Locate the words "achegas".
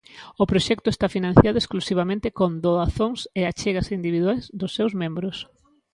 3.45-3.87